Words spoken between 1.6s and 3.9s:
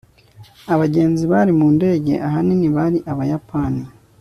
ndege ahanini bari abayapani